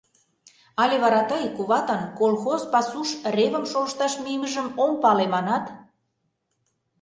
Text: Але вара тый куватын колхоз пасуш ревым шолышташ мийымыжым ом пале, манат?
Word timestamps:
Але 0.81 0.95
вара 1.03 1.21
тый 1.29 1.43
куватын 1.55 2.01
колхоз 2.19 2.61
пасуш 2.73 3.09
ревым 3.35 3.65
шолышташ 3.71 4.13
мийымыжым 4.23 4.67
ом 4.83 4.91
пале, 5.01 5.25
манат? 5.33 5.65